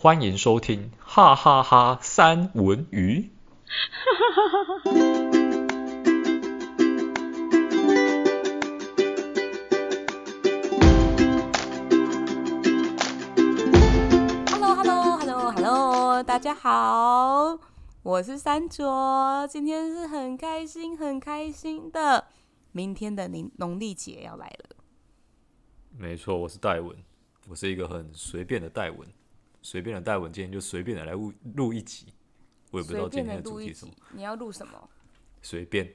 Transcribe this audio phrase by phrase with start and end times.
[0.00, 3.32] 欢迎收听哈哈哈三文鱼。
[14.46, 17.58] Hello，Hello，Hello，Hello，大家好，
[18.04, 22.28] 我是三卓，今天是很开心、很开心的，
[22.70, 24.76] 明天的农农历节要来了。
[25.90, 26.96] 没错，我是戴文，
[27.48, 29.00] 我是一个很随便的戴文。
[29.60, 32.12] 随便的带文，今天就随便的来录录一集，
[32.70, 33.92] 我也不知道今天的主题是什么。
[34.12, 34.88] 你要录什么？
[35.42, 35.94] 随便。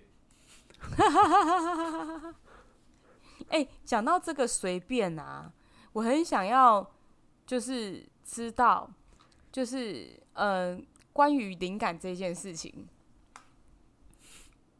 [3.47, 5.51] 哎、欸，讲到这个随便啊，
[5.93, 6.91] 我很想要，
[7.45, 8.91] 就是知道，
[9.51, 12.87] 就是嗯、呃，关于灵感这件事情。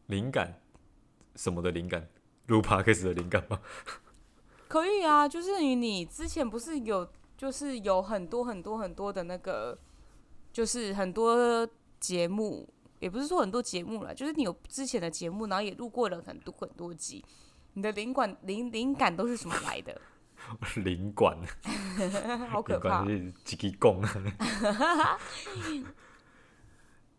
[0.08, 0.62] 灵感？
[1.36, 2.10] 什么的灵感？
[2.48, 3.62] 录 podcast 的灵感吗？
[4.68, 7.10] 可以啊，就是你之前不是有。
[7.44, 9.78] 就是有很多很多很多的那个，
[10.54, 11.68] 就是很多
[12.00, 12.66] 节目，
[13.02, 17.22] 也不是说很多节目了，就是你有之前的节目，然后也录过了很多很多集。
[17.74, 20.00] 你的灵感灵灵感都是什么来的？
[20.86, 21.38] 灵感，
[22.50, 23.04] 好可怕！
[23.44, 24.02] 自己讲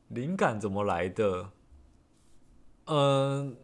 [0.08, 1.50] 灵感怎么来的？
[2.86, 2.96] 嗯、
[3.50, 3.56] 呃。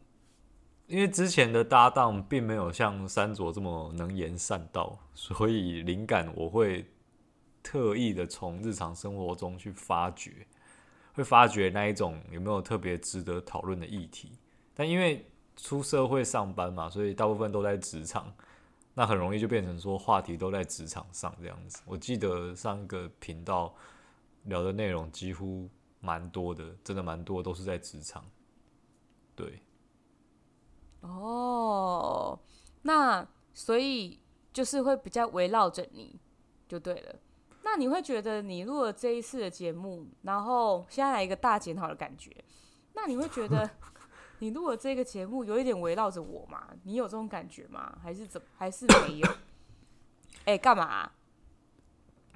[0.91, 6.85] 因为之前的搭档并没有像三卓这么能言善道，所以灵感我会
[7.63, 10.45] 特意的从日常生活中去发掘，
[11.13, 14.33] 会发掘那一种有没有特别值得讨论的议题。
[14.75, 15.25] 但因为
[15.57, 18.35] 出社会上班嘛，所以大部分都在职场，
[18.93, 21.81] 那很容易就变成说话题都在职场上这样子。
[21.87, 23.73] 我记得上一个频道
[24.43, 28.25] 聊的内容几乎蛮多的，真的蛮多都是在职场，
[29.37, 29.63] 对。
[31.01, 32.39] 哦，
[32.83, 34.21] 那所以
[34.53, 36.19] 就是会比较围绕着你
[36.69, 37.15] 就对了。
[37.63, 42.31] 那你会觉得你录了这一次的节目，然后现在来一个大检讨的感觉，
[42.95, 43.69] 那你会觉得
[44.41, 46.69] 你录了这个节目有一点围绕着我吗？
[46.85, 47.97] 你有这种感觉吗？
[48.03, 48.47] 还是怎么？
[48.57, 49.29] 还是没有？
[50.47, 51.13] 哎、欸，干嘛、啊？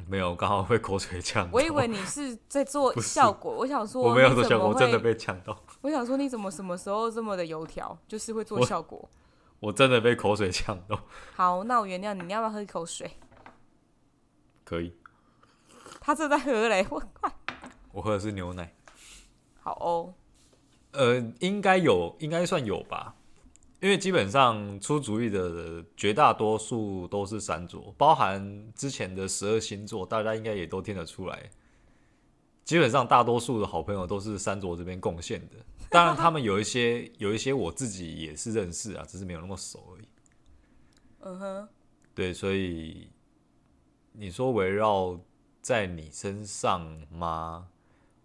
[0.07, 1.49] 没有，刚好被口水呛。
[1.51, 5.59] 我以为你是在做 效果，我想说我没有做效果，我真的被呛到。
[5.85, 9.07] 我想说你怎么什么时候这么的油条，就是会做效果。
[9.61, 10.99] 我， 我真的被口水呛到。
[11.37, 13.11] 好，那我原谅你，你要不要喝一口水？
[14.65, 14.95] 可以。
[16.01, 17.31] 他正在喝嘞，我快。
[17.93, 18.75] 我喝的是牛奶。
[19.61, 20.15] 好哦。
[20.93, 23.15] 呃，应该有，应该算有吧。
[23.83, 31.51] 因为基本上出主意的绝大多数都是三卓，包含之前的十二星座，大家应该也都听得出来。
[32.65, 35.57] 基本上大多数的好朋友都是三卓这边贡献的，
[35.95, 40.09] 当然他们有一些 有一些我自己也是认识啊，只是没有那么熟而已。
[41.21, 41.69] 嗯哼，
[42.15, 43.11] 对，所以
[44.13, 45.21] 你说围绕
[45.63, 47.69] 在你身上吗？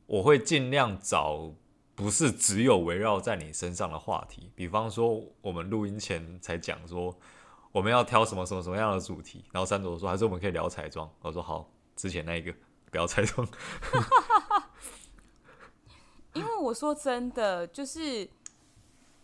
[0.07, 1.53] 我会尽量找。
[1.95, 7.13] 不是只有围绕在你身上的话题，比方说我们录音前才讲说
[7.73, 12.55] 我们要挑什么什么什么样的主题，然后三卓说还是我们可以聊彩妆，我说好，之前那一个
[12.89, 13.45] 不要彩妆，
[16.33, 18.29] 因为我说真的，就是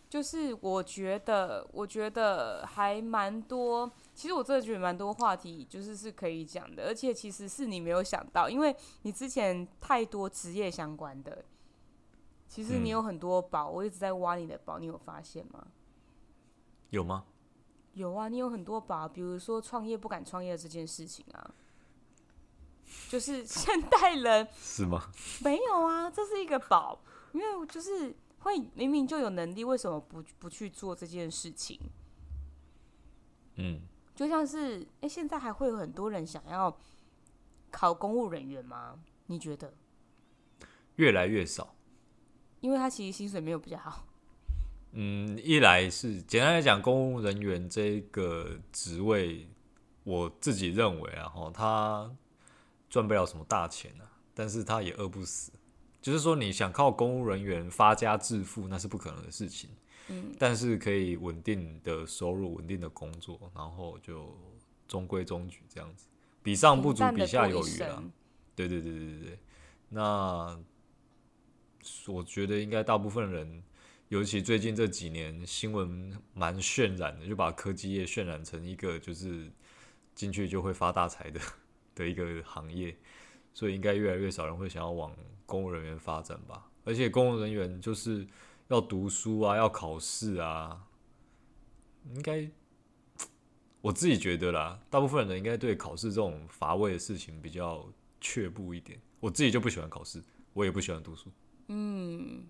[0.08, 11.44] 就是我觉得我觉得还蛮多，其实我真的觉得蛮多话题就是是可以讲的，而且其实是你没有想到，因为你之前太多职业相关的。
[12.48, 15.66] 其实你有很多宝，嗯，我一直在挖你的宝，你有发现吗？
[16.90, 17.24] 有吗？
[17.94, 21.54] 有啊，你有很多宝，比如说创业不敢创业这件事情啊，
[23.08, 25.10] 就是现代人 是吗？
[25.42, 27.00] 没有啊，这是一个宝，
[27.32, 31.78] 因为就是会明明就有能力，为什么不不去做这件事情？
[33.56, 33.80] 嗯，
[34.14, 36.78] 就像是哎，欸，现在还会有很多人想要
[37.70, 38.98] 考公务人员吗？
[39.26, 39.74] 你觉得？
[40.96, 41.74] 越来越少。
[42.60, 44.06] 因为他其实薪水没有比较好。
[44.92, 49.46] 嗯，一来是简单来讲，公务人员这个职位，
[50.04, 52.16] 我自己认为啊，哈，他
[52.88, 55.52] 赚不了什么大钱啊，但是他也饿不死。
[56.00, 59.70] 就是说，你想靠公务人员发家致富，那是不可能的事情。
[60.08, 64.36] 嗯，但是可以稳定的收入、稳定的工作，然后就
[64.86, 66.06] 中规中矩这样子，
[66.42, 68.02] 比上不足，比下有余啊。
[68.54, 69.38] 对对对对对对，
[69.88, 70.58] 那。
[72.08, 73.62] 我觉得应该大部分人，
[74.08, 79.48] 尤其最近这几年新闻蛮渲染的，就把科技业渲染成一个就是
[80.12, 81.40] 进去就会发大财的
[81.96, 82.96] 的一个行业，
[83.52, 85.12] 所以应该越来越少人会想要往
[85.44, 86.70] 公务人员发展吧。
[86.84, 88.24] 而且公务人员就是
[88.68, 90.86] 要读书啊，要考试啊，
[92.14, 92.48] 应该
[93.80, 97.84] 我自己觉得啦，大部分人应该对考试这种乏味的事情比较
[98.20, 99.00] 却步一点。
[99.18, 100.22] 我自己就不喜欢考试，
[100.52, 101.32] 我也不喜欢读书。
[101.68, 102.44] 嗯，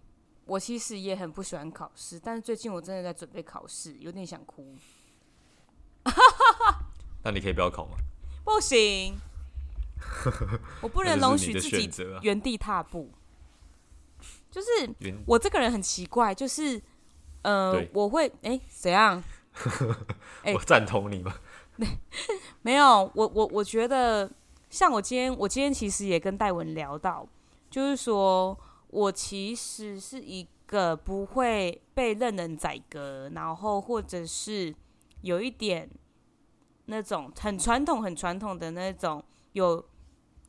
[0.45, 4.75] 我其实也很不喜欢考试，但是最近我真的在准备考试，有点想哭。
[7.25, 7.97] 那你可以不要考吗？
[8.45, 9.15] 不行，
[10.83, 11.91] 我不能容许自己
[12.23, 13.11] 原地踏步。
[14.51, 14.67] 就是
[15.27, 16.81] 我这个人很奇怪，就是
[17.43, 19.23] 呃，我会哎怎样？
[20.55, 21.35] 我赞同你吗？
[22.63, 24.31] 没有，我我我觉得，
[24.71, 27.27] 像我今天，我今天其实也跟戴文聊到，
[27.71, 28.59] 就是说
[28.89, 34.75] 我其实是一个不会被任人宰割，然后或者是
[35.23, 35.89] 有一点。
[36.89, 39.21] 那种很传统、很传统的那种
[39.57, 39.83] 有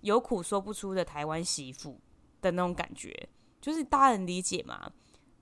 [0.01, 1.97] 有苦说不出的台湾媳妇
[2.41, 3.29] 的那种感觉，
[3.61, 4.91] 就是大家能理解吗？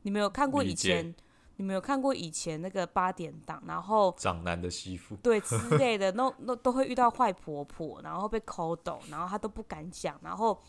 [0.04, 1.14] 你没有看过以前，
[1.56, 10.62] 你没有看过以前那个八点档，然后长男的媳妇对之 类的，那那都会遇到坏婆婆，然后被抠斗，然后她都不敢讲，然后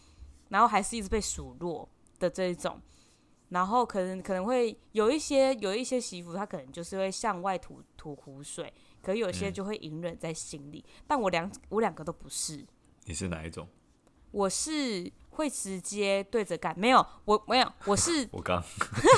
[0.48, 1.86] 然后还是一直被数落
[2.18, 2.80] 的这一种，
[3.50, 8.72] 然后可能可能会有一些有一些媳妇，她可能就是会向外吐吐苦水。
[9.02, 12.66] 可有些就会隐忍在心里，嗯、但我两我两个都不是。
[13.06, 13.66] 你是哪一种？
[14.32, 18.62] 我是会直接对着干，没有，我没有，我是 我刚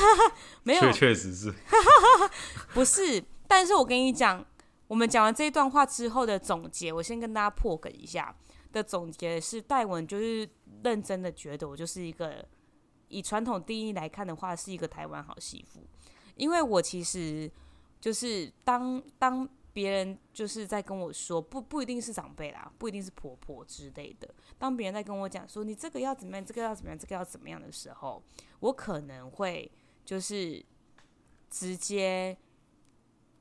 [0.63, 1.53] 没有，确确实是，
[2.73, 3.23] 不是。
[3.49, 4.45] 但是我跟你讲，
[4.87, 8.33] 我们讲完这一段话之后的总结，我先跟大家破梗一下
[8.73, 10.49] 的总结是：戴文就是
[10.85, 12.47] 认真的觉得我就是一个
[13.09, 15.81] 以传统定义来看的话，是一个台湾好媳妇，
[16.37, 17.51] 因为我其实
[18.01, 19.49] 就是当当。
[19.79, 24.29] 别人就是在跟我说，不不一定是长辈啦，不一定是婆婆之类的。
[24.59, 28.21] 当别人在跟我讲说，你这个要怎么样，这个要怎么样，这个要怎么样的时候，
[28.59, 29.71] 我可能会
[30.05, 30.61] 就是
[31.49, 32.37] 直接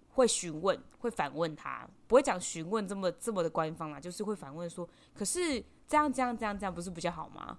[0.10, 7.58] 会询问，会反问他，不会讲询问这么这么的官方啦，就是会反问说，可是这样这样这样这样不是比较好吗？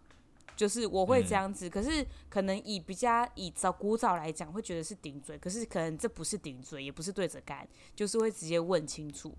[0.59, 9.33] 就是我会这样子，嗯、可是可能以比较以早古早来讲，会觉得是顶嘴，可是可能这不是顶嘴，也不是对着干，就是会直接问清楚。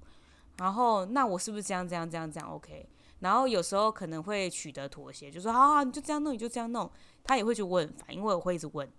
[0.59, 2.87] 然后那我是不是这样这样这样这样 OK？
[3.19, 6.89] 然后有时候可能会取得妥协，就说好好，你就这样弄，你就这样弄。
[7.21, 8.89] 他也会去问，反因为我会一直问。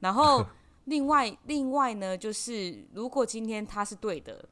[0.00, 0.44] 然后
[0.86, 4.44] 另外另外呢，就是如果今天他是对的，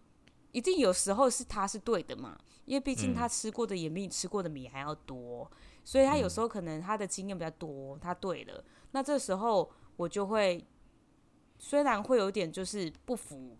[0.52, 5.50] 一定有时候是他是对的嘛，因为毕竟他吃过的也比你吃过的米还要多。
[5.86, 10.66] 所以他有时候可能他的经验比较多，他对了，那这时候我就会
[11.60, 13.56] 虽然会有点就是不服，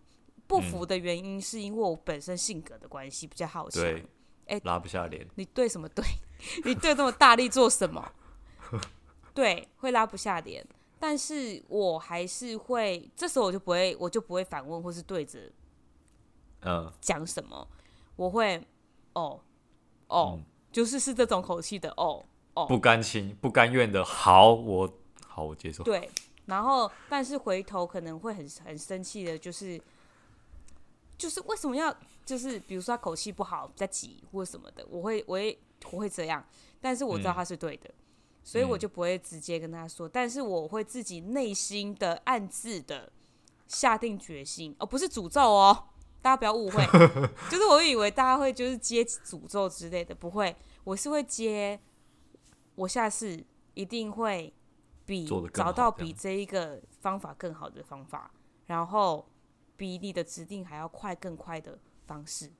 [0.48, 3.80] 不服的原因是因为我本身性格的关系比较好强，
[4.46, 5.24] 哎、欸，拉不下脸。
[5.36, 6.04] 你对什么对？
[6.66, 8.12] 你对这么大力做什么？
[9.32, 10.66] 对，会拉不下脸，
[10.98, 15.38] 但是我还是会，这时候我就不会，我就不会反问或是对着，
[16.62, 17.68] 嗯，讲什么，
[18.16, 18.66] 我会，
[19.12, 19.40] 哦，
[20.08, 20.34] 哦。
[20.38, 20.44] 嗯
[20.76, 24.92] 就是是这种口气的哦哦，不甘心、不甘愿的，好，我
[25.26, 25.82] 好，我接受。
[25.82, 26.10] 对，
[26.44, 29.80] 然后但是回头可能会很很生气的，就是
[31.16, 31.96] 就是为什么要
[32.26, 35.58] 就是比如说他口气不好、在急或什么的，我会我会
[35.92, 36.44] 我会这样，
[36.78, 37.94] 但是我知道他是对的，嗯、
[38.44, 43.10] 所以我就不会直接跟他说，嗯、但是我会自己内心的暗自的
[43.66, 45.84] 下定决心，哦，不是诅咒哦。
[46.22, 46.84] 大家不要误会，
[47.48, 51.78] 就是我以为大家会就是接诅咒之类的，不会，我是会接，
[52.74, 54.52] 我下次一定会
[55.04, 58.28] 比找到比这一个方法更好的方法，
[58.66, 59.24] 然后
[59.76, 62.50] 比你的指定还要快更快的方式，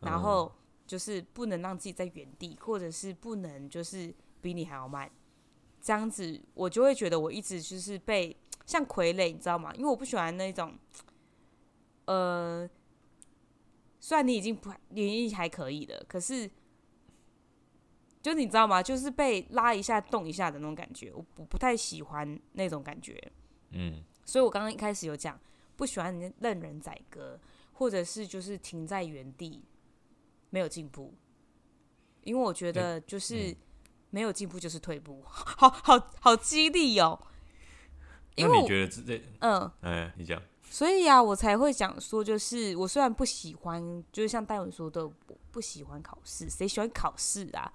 [0.00, 0.50] 然后
[0.84, 5.08] 就是不能让自己在原地，或者是不能就是比你还要慢，
[5.80, 9.72] 这样子我就会觉得我一直就是被像傀儡，你知道吗？
[9.76, 10.76] 因为我不喜欢那种，
[12.06, 12.68] 呃。
[14.04, 16.50] 虽然你已经不，你还可以了，可是，
[18.20, 18.82] 就你知道吗？
[18.82, 23.32] 就是被拉一下、动一下的那种感觉，我不不太喜欢那种感觉。
[23.70, 25.40] 嗯，所以我刚刚一开始有讲，
[25.74, 27.40] 不喜欢任人宰割，
[27.72, 29.64] 或者是就是停在原地
[30.50, 31.14] 没有进步，
[32.24, 33.56] 因为我觉得就是
[34.10, 37.18] 没有进步就是退步， 好好好激励哦。
[38.34, 40.40] 因为你觉得这嗯，哎，你讲。
[40.70, 45.12] 所以啊，我才会讲说，就是我虽然不喜欢，就是像戴文说的，我
[45.52, 47.72] 不喜欢考试，谁喜欢考试啊？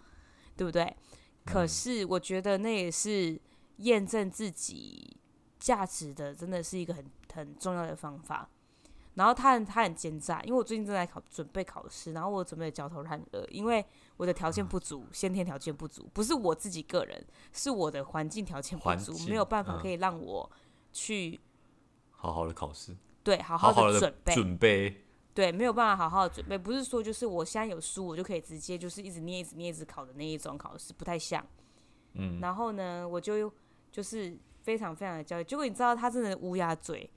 [0.57, 0.83] 对不对？
[0.83, 0.95] 嗯、
[1.45, 3.39] 可是我觉得那也是
[3.77, 5.15] 验证自己
[5.59, 8.49] 价值的，真的是一个很很重要的方法。
[9.13, 13.85] 然后他很他很奸诈，因为我最近正在考准备考试，然后我准备焦头烂额，因为
[14.19, 20.51] 我的条件不足，嗯、先天条件不足，不是我自己个人，是我的环境条件不足，没有办法可以让我
[20.91, 21.39] 去。
[22.11, 31.41] 好好的考试，对，好好的准备，准备，对，没有办法好好的准备，不是说就是我现在有书，我就可以直接就是一直念、一直念、一直考的那一种考试，不太像。
[32.15, 33.49] 嗯，然后呢，我就
[33.89, 35.45] 就是非常非常的焦虑。
[35.45, 37.09] 结果你知道，他真的乌鸦嘴。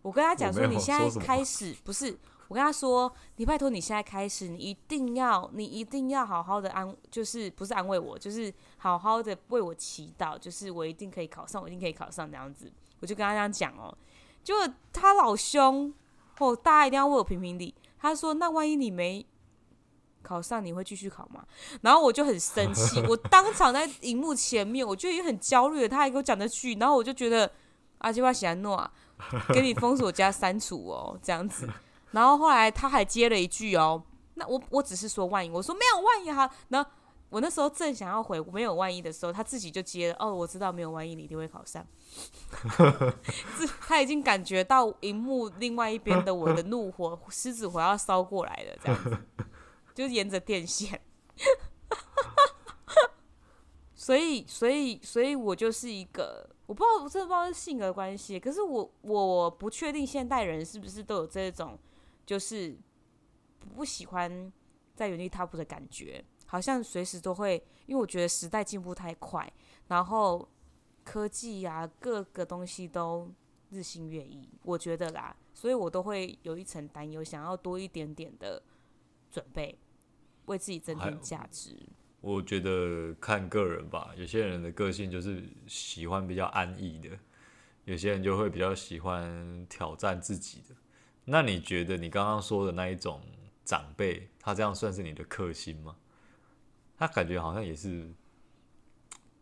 [0.00, 2.18] 我跟他讲说，你现在开始不是。
[2.48, 12.70] 我跟他说：“你拜托，你现在开始，你一定要，你一定要好好的安，就是不是安慰我，就是好好的为我祈祷，就是我一定可以考上，我一定可以考上这样子。”
[13.00, 13.94] 我就跟他这样讲哦，
[14.42, 15.92] 结果他老凶
[16.38, 17.74] 哦，大家一定要为我评评理。
[17.98, 19.26] 他说：“那万一你没
[20.22, 21.44] 考上，你会继续考吗？”
[21.82, 25.88] 然后我就很生气，我当场在荧幕前面，我就已经很焦虑了。
[25.88, 27.50] 他还给我讲这句，然后我就觉得
[27.98, 28.90] 阿基巴喜安诺啊
[29.48, 31.68] 给你封锁加删除哦，这样子。
[32.14, 34.00] 然后后来他还接了一句哦，
[34.34, 36.48] 那我我只是说万一，我说没有万一哈。
[36.68, 36.88] 然后
[37.28, 41.84] 我那时候正想要回没有万一的时候，他自己就接了哦，我知道没有万一，你一定会考上。
[43.80, 49.18] 他已经感觉到荧幕另外一边的我的怒火，狮子火要烧过来了，这样子，
[49.92, 51.00] 就沿着电线。
[53.96, 61.76] 所以，所以，所以我就是一个，我不知道，我真的不知道是性格关系，可是我我不确定现代人是不是都有这种。
[62.26, 62.76] 就是
[63.58, 64.52] 不喜欢
[64.94, 69.52] 在原地踏步的感觉，好像随时都会，因为我觉得时代进步太快，
[69.88, 70.48] 然后
[71.02, 73.30] 科技呀、啊、各个东西都
[73.70, 78.62] 日新月异，我觉得啦，所以我都会有一层担忧，想要多一点点的
[79.30, 79.78] 准备，
[80.46, 81.76] 为自己增添价值。
[82.20, 87.18] 我觉得看个人吧，有些人的个性就是喜欢比较安逸的，
[87.84, 90.74] 有些人就会比较喜欢挑战自己的。
[91.24, 93.20] 那你觉得你刚刚说的那一种
[93.64, 95.96] 长辈，他这样算是你的克星吗？
[96.96, 98.12] 他感觉好像也是，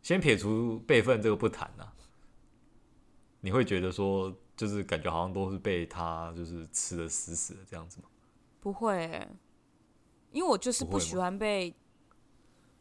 [0.03, 1.93] 先撇除辈分这个不谈啊，
[3.41, 8.09] 你会觉得说，就是感觉好像都是被他就是吃的死死的这样子吗？
[8.61, 9.29] 不会欸，
[10.31, 11.75] 因为我就是不喜欢被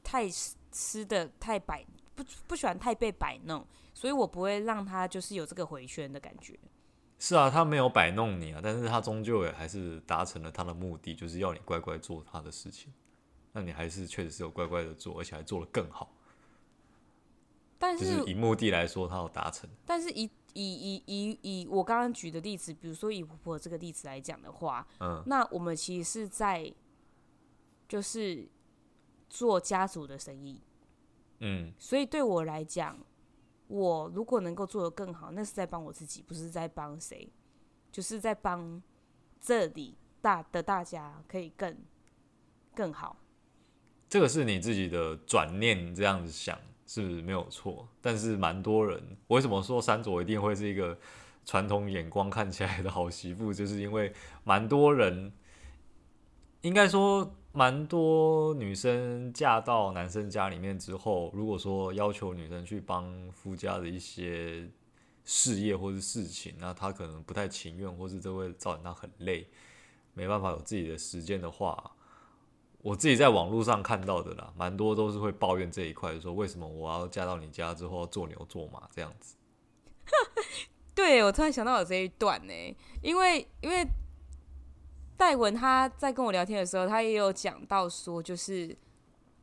[0.03, 0.29] 太
[0.71, 6.57] 吃的太摆，不不喜欢太被摆弄，所以我不会让他就是有这个回旋的感觉。
[7.23, 12.91] 是啊，他没有摆弄你啊，但是他终究也还是达成了他的目的，就是要你乖乖做他的事情。
[13.51, 16.11] 那你还是确实是有乖乖的做，而且还做得更好。
[17.77, 19.69] 但是，就是以目的来说，他有达成。
[19.85, 20.23] 但是以
[20.53, 26.73] 以以以以我刚刚举的例子，比如说以婆婆这个例子来讲的话，嗯，那我们其实是在
[27.87, 28.49] 就是
[29.29, 30.59] 做家族的生意，
[31.41, 32.97] 嗯，所以对我来讲。
[33.71, 37.31] 我如果能够做得更好，那是在帮我自己，不是在帮谁，
[37.89, 38.83] 就是在帮
[39.39, 41.77] 这里大的大家可以更
[42.75, 43.15] 更好。
[44.09, 47.87] 这个是你自己的转念，这样子想是没有错。
[48.01, 50.97] 但是蛮多人，为什么说三卓一定会是一个
[51.45, 54.13] 传统眼光看起来的好媳妇，就是因为
[54.43, 55.31] 蛮多人，
[56.59, 57.33] 应该说。
[57.53, 64.69] 蛮多女生嫁到男生家里面之后，如果说要求女生去帮夫家的一些
[65.25, 69.45] 事业或是事情，那她可能不太情愿，或是这会造成她很累，
[70.13, 71.91] 没办法有自己的时间的话，
[72.81, 79.35] 我自己在网络上看到的啦，蛮多都是会抱怨这一块，说为什么我要嫁到你家之后做牛做马这样子。
[80.95, 82.53] 对，我突然想到有这一段呢，
[83.01, 83.85] 因为因为。
[85.21, 88.75] 戴文他在跟我聊天的时候，他也有讲到说，就是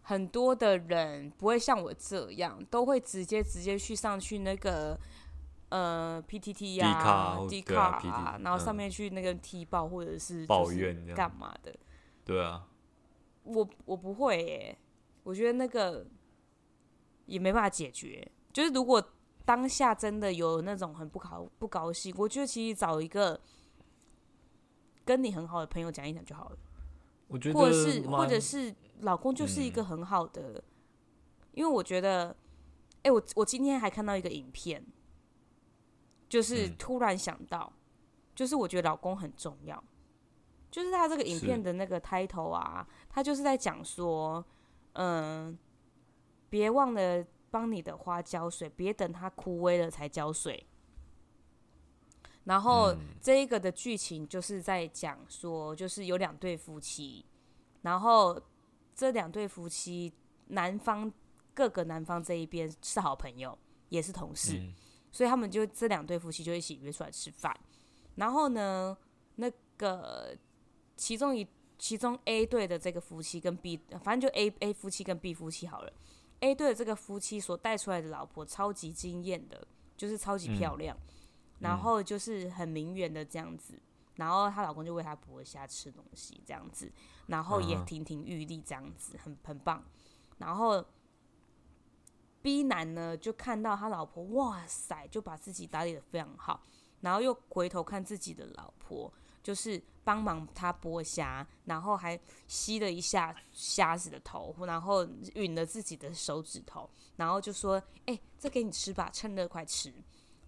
[0.03, 4.99] 很多的人不会像我这样，都会直接直接去上去那个
[5.69, 11.73] 呃 PTT 呀、D 卡啊，然后上面去那个踢爆或者是抱怨干嘛的？
[12.25, 12.67] 对啊，
[13.45, 14.77] 我我不会耶，
[15.23, 16.05] 我觉得那个
[17.27, 18.29] 也没办法解决。
[18.53, 19.01] 就是如果
[19.45, 23.39] 当下真的有那种很不高不高兴，我觉得其实找一个。
[25.09, 26.59] 跟你很好的朋友讲一讲就好了，
[27.29, 30.63] 我觉得，或者是或者是老公就是一个很好的，嗯、
[31.53, 32.29] 因为我觉得，
[32.97, 34.85] 哎、欸，我我今天还看到一个影片，
[36.29, 37.81] 就是突然想到，嗯、
[38.35, 39.83] 就是我觉得老公很重要，
[40.71, 44.45] 就是他这个影片的那个 title 啊，他就是在讲说，
[44.93, 45.59] 嗯，
[46.51, 50.67] 别忘了帮你的花浇水，别等它枯萎了才浇水。
[52.49, 57.23] 然后这一个的剧情就是在讲说，就是有两对夫妻，
[57.83, 58.41] 然后
[58.95, 60.11] 这两对夫妻，
[60.47, 61.13] 男方
[61.53, 63.57] 各个男方这一边是好朋友，
[63.91, 64.73] 也是同事，嗯、
[65.13, 67.55] 所以他们就这两对夫妻就一起约出来吃饭。
[68.15, 68.97] 然后呢，
[69.35, 70.35] 那个
[70.97, 71.47] 其中一
[71.79, 75.93] 其中 A 队的这个夫妻跟 B，反正就 A A 夫妻跟 B 夫妻好了。
[76.41, 80.97] A 队的这个夫妻所带出来的老婆超级惊艳的，就是超级漂亮。
[80.97, 81.15] 嗯
[81.61, 83.81] 然后就是很名媛的这样子，
[84.17, 86.91] 然后她老公就为她剥虾吃东西这样子，
[87.27, 89.85] 然后也亭亭玉立这样子，很很棒。
[90.39, 90.85] 然后
[92.41, 96.63] B 男呢就看到他老婆，哇塞，就把自己打理的非常好，
[97.01, 99.13] 然后又回头看自己的老婆，
[99.43, 109.93] 就是帮忙他剥虾，然后还吸了一下虾子的头，然后吮了自己的手指头，然后就说：“哎、欸，这给你吃吧，趁热快吃。”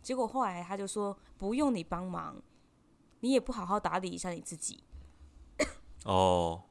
[0.03, 2.37] 结果后来他就说：“不用你帮忙，
[3.21, 4.83] 你也不好好打理一下你自己。”
[6.05, 6.63] 哦，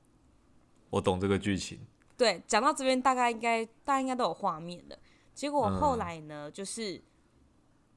[0.89, 1.79] 我懂这个剧情。
[2.17, 4.97] 对，讲到这边，大概应该大家应该都有画面了。
[5.33, 7.01] 结果后来呢，嗯、就是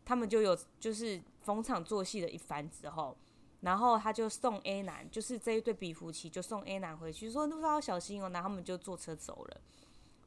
[0.04, 3.16] 他们就有就是逢场作戏的一番之后，
[3.62, 8.28] 然后他就送 A 男，就是这一对比夫妻就送 A 男回去，说路上要小心哦。
[8.28, 9.60] 然后他们就坐车走了。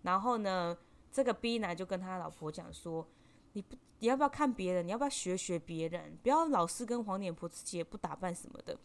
[0.01, 0.77] 然后呢，
[1.11, 3.07] 这个 B 男就跟他老婆讲说
[3.55, 4.87] ：“你不，你要不要看别人？
[4.87, 6.17] 你要不要学学别人？
[6.23, 8.77] 不要老是跟黄脸婆自己也不打扮什么的。”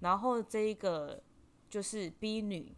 [0.00, 1.22] 然后这一个
[1.68, 2.74] 就是 B 女，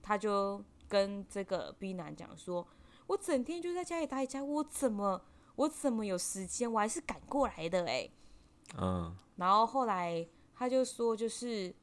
[0.00, 0.64] 她就。
[0.92, 2.68] 跟这个 B 男讲说，
[3.06, 5.24] 我整天就在家里待家，我怎么
[5.56, 6.70] 我怎么有时间？
[6.70, 8.10] 我还是赶过来的哎。
[8.76, 9.16] 嗯。
[9.36, 11.74] 然后后来他就说，就是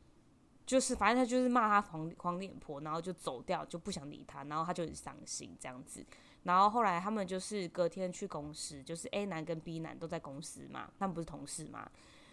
[0.63, 6.06] 就是，反正他就是骂他黄黄脸婆，然后就走掉，就不想理他，然后他就很伤心这样子。
[6.43, 11.89] 然后后来他们就是隔天去公司，就是 A 男跟 B 男都在公司嘛，他们不是同事嘛。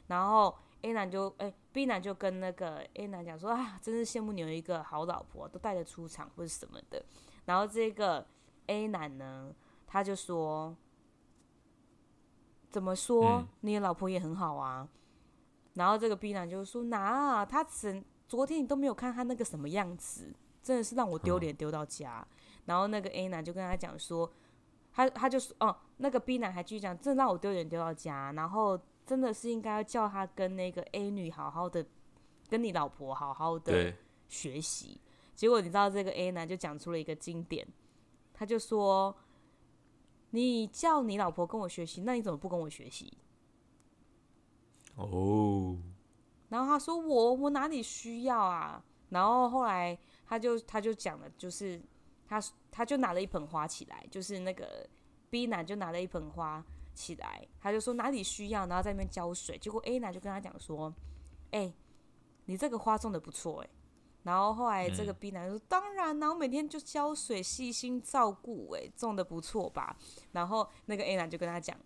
[0.07, 0.57] 然后。
[0.83, 7.05] A 男就哎、欸、，B 男就跟那个 A 男讲说啊，真是羡慕你有一个好老婆，都带着出场或者什么的。
[7.47, 8.25] 然后这个
[8.67, 9.53] A 男呢，
[9.87, 10.77] 他就说，
[12.71, 14.87] 怎么说、嗯、你的老婆也很好啊。
[15.75, 17.93] 然后这个 B 男就说，哪、啊，他昨
[18.29, 20.33] 昨天你都没有看他那个什么样子，
[20.63, 22.25] 真的是让我丢脸丢到家。
[22.31, 22.37] 嗯、
[22.67, 24.31] 然后那个 A 男就跟他讲说，
[24.93, 28.33] 他他就说哦，那个 B 男还继续讲，这让我丢脸丢到家。
[28.33, 28.79] 然后。
[29.07, 31.87] 真的是应该要叫他跟那个 A 女好好的，
[32.49, 33.95] 跟你老婆好好的
[34.27, 35.01] 学习。
[35.33, 37.65] 结果你知道这个 A 男就讲出了一个经典，
[38.35, 39.17] 他就说
[40.31, 43.17] ：“你叫你老婆跟我学习，那你怎么不跟我学习？”
[44.99, 45.79] 哦。
[46.49, 51.81] 然后他说：“我我哪里需要啊？”然后后来他就他就讲了，就是
[52.27, 54.89] 他他就拿了一盆花起来，就是那个
[55.31, 56.65] B 男就拿了一盆花。
[56.97, 59.59] 起来，他就说哪里需要，然后在那边浇水。
[59.59, 60.89] 结果 A 男就跟他讲说
[61.53, 61.75] ：“哎、欸，
[62.47, 63.69] 你这个花种的不错哎。”
[64.25, 69.95] 然后后来这个 B 男说：“嗯、当然，然后每天就浇水，细心照顾，哎，种的不错吧？”
[70.33, 71.79] 然后那个 A 男就跟他讲：“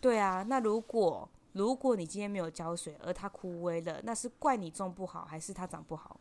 [0.00, 6.20] 对啊，那如果如果你今天没有浇水，而它枯萎了，那是怪你种不好，还是它长不好？”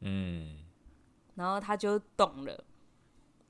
[0.00, 0.61] 嗯，
[1.34, 2.64] 然后他就懂了。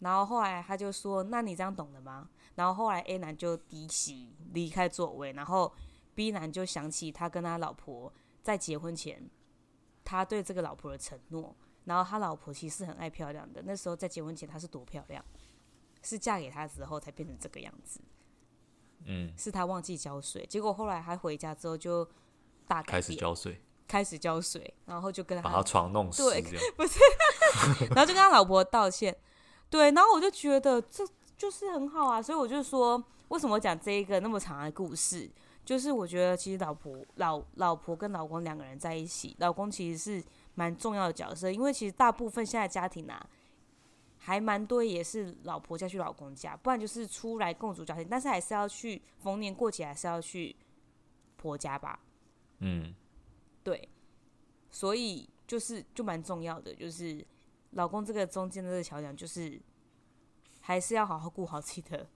[0.00, 5.72] 然后后来他就说：“那你这样懂了吗？”然后后来 A 男就低息离开座位，然后
[6.14, 9.30] B 男就想起他跟他老婆在结婚前，
[10.04, 11.56] 他对这个老婆的承诺。
[11.84, 15.24] 然后他老婆其实很爱漂亮的，那时候在结婚前她是多漂亮，
[16.00, 18.00] 是嫁给他之后才变成这个样子。
[19.04, 22.08] 嗯，是他忘记浇水，结果后来他回家之后就
[22.68, 26.40] 大，开始浇水，开始浇水，然后就跟他把他床弄湿，对，
[26.76, 27.00] 不是，
[27.90, 29.16] 然后就跟他老婆道歉。
[29.70, 31.02] 对，然后我就觉得这
[31.36, 35.30] 就是很好啊，所以我就说，为什么讲这一个那么长的故事？
[35.64, 40.24] 就是我觉得其实老婆、老老婆跟老公两个人在一起，老公其实是
[40.56, 43.26] 蛮重要的角色，因为其实大部分现在家庭啊，
[44.18, 50.54] 还蛮多也是老婆嫁去老公家，不然就是出来共组家庭，但是还是要去逢年过节还是要去
[51.36, 51.98] 婆家吧。
[52.58, 52.94] 嗯，
[53.62, 53.88] 对，
[54.70, 57.24] 所以就是就蛮重要的，就是。
[57.72, 59.60] 老公这个中间的这个桥梁，就是
[60.60, 62.06] 还是要好好顾好自己的，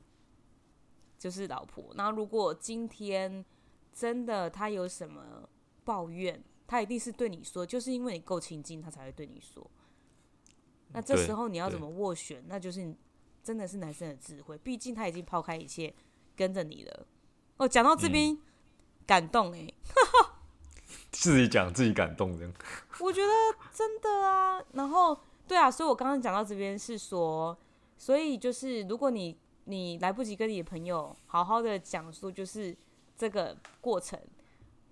[1.18, 1.92] 就是老婆。
[1.94, 3.44] 那如果今天
[3.92, 5.48] 真的他有什么
[5.82, 9.70] 抱怨，他一定是对你说，就是因为你够亲近，他才会对你说。
[10.92, 12.44] 那这时候你要怎么斡旋？
[12.46, 12.94] 那就是
[13.42, 14.58] 真的是男生的智慧。
[14.58, 15.94] 毕竟他已经抛开一切
[16.36, 17.06] 跟着你了。
[17.56, 18.42] 哦，讲到这边、嗯、
[19.06, 19.74] 感动哎、欸，
[21.10, 22.52] 自己讲自己感动这样。
[23.00, 23.32] 我觉得
[23.72, 25.18] 真的啊，然后。
[25.46, 27.56] 对啊，所以我刚刚讲到这边是说，
[27.96, 32.76] 所以就是如果你你来不及跟你的朋友好好的讲述，就是
[33.16, 34.18] 这个过程，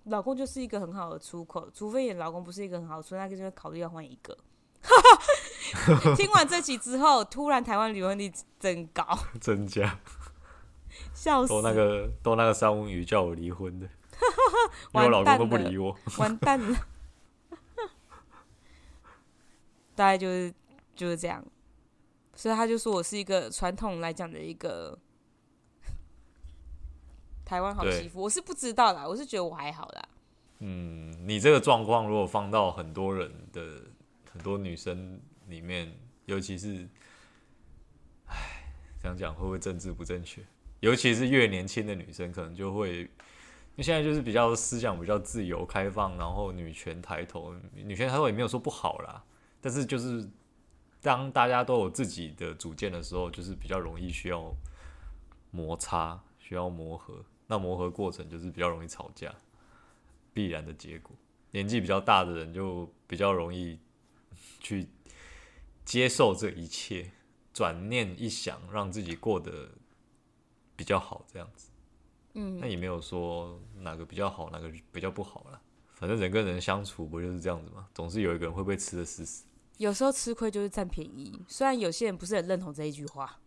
[0.05, 4.37] 老公就是一个很好的出口，除非你老公不是一个很好的出口，那就会考虑要换一个。
[6.15, 9.03] 听完这集之后，突然台湾离婚率增高，
[9.41, 9.99] 增加，
[11.13, 11.49] 笑死！
[11.49, 13.87] 都那个都那个三文鱼叫我离婚的，
[14.93, 16.77] 因为我老公都不理我，完蛋了。
[19.95, 20.53] 大概就是
[20.95, 21.43] 就是这样，
[22.35, 24.97] 所以他就说我是一个传统来讲的一个
[27.45, 30.09] 台湾好媳妇，我是不知道啦，我是觉得我还好啦。
[30.59, 33.81] 嗯，你这个状况如果放到很多人的
[34.31, 35.93] 很多女生里面，
[36.25, 36.87] 尤其是，
[38.27, 38.63] 唉，
[39.01, 40.41] 这样讲会不会政治不正确？
[40.79, 43.09] 尤其是越年轻的女生，可能就会，因
[43.77, 49.23] 为现在就是比较思想比较自由开放，然后女权抬头，女权抬头也没有说不好啦，
[49.65, 50.29] 但是就是
[51.01, 54.55] 当大家都有自己的主见的时候，就是比较容易需要
[55.49, 59.33] 摩擦，需要磨合，那磨合过程就是比较容易吵架。
[60.35, 61.15] 必然的结果，
[61.49, 63.79] 年纪比较大的人就比较容易
[64.59, 64.87] 去
[65.83, 67.09] 接受这一切，
[67.51, 69.71] 转念一想，让自己过得
[70.75, 71.71] 比较好，这样子。
[72.35, 75.59] 嗯，那也没有说哪个比较好，哪个比较不好啦。
[75.95, 77.87] 反正人跟人相处不就是这样子吗？
[77.95, 79.43] 总是有一个人会被吃的死死。
[79.77, 83.39] 有时候吃亏就是占便宜，虽然有些人不是很认同这一句话，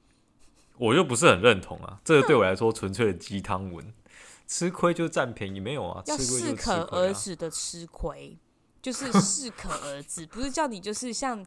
[0.76, 2.00] 我就不是很认同啊。
[2.04, 3.92] 这个对我来说纯粹的鸡汤文。
[4.50, 6.02] 吃亏就占便宜，没有啊？
[6.06, 8.34] 要适可而止的吃亏，
[8.80, 11.44] 就是适可而止， 不是叫你就是像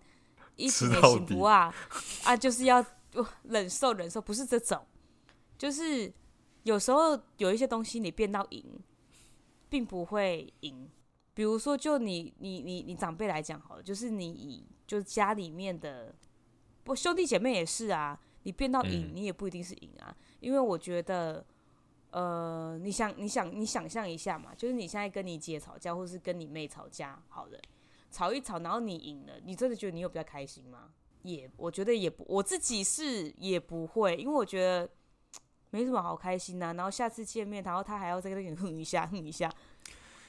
[0.56, 1.74] 一起也行不啊
[2.24, 2.86] 啊，就是要
[3.42, 4.86] 忍受忍受，不是这种，
[5.58, 6.14] 就是
[6.62, 8.64] 有时候有一些东西你变到赢，
[9.68, 10.88] 并不会赢。
[11.34, 16.14] 比如说，就你你你你长辈来讲好了，就是你以就是家里面的
[16.84, 21.46] 不兄弟姐妹也是啊，你变到赢，你也不一定是赢啊，嗯、因为我觉得。
[22.14, 27.58] 呃，你想，你想，你想象一下嘛，就是你现在跟你姐吵架，或是跟你妹吵架，好了，
[28.10, 30.90] 吵一吵，然后你赢了，你真的觉得你有比较开心吗？
[31.22, 34.90] 也，我觉得也不，我自己是也不会，因为我觉得
[35.72, 36.74] 没什么好开心呐、啊。
[36.74, 39.50] 然后下次见面，然后他还要再跟你 哼一下，哼一下，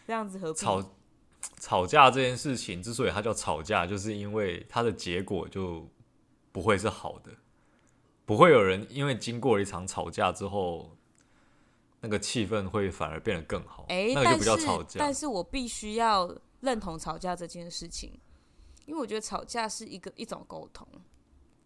[0.06, 0.60] 这样子何必？
[0.60, 0.90] 吵
[1.58, 5.88] 吵架这件事情之所以它叫吵架，就是因为它的结果就
[6.52, 7.32] 不会是好的，
[8.24, 10.96] 不会有人因为经过了一场吵架之后。
[12.04, 14.88] 那个气氛会反而变得更好，欸、那个就不叫吵架。
[14.88, 18.10] 但是，但是我必须要认同吵架这件事情，
[18.86, 20.84] 因为我觉得吵架是一个一种沟通，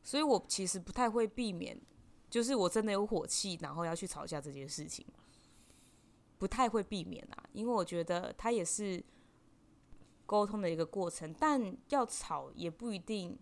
[0.03, 1.81] 所以我其实不太会避免，
[2.29, 5.07] 就是我真的有火气，然后要去吵架这件事情，
[6.39, 9.03] 不太会避免啊，因为我觉得它也是
[10.25, 13.39] 沟通的一个过程，但要吵也不一定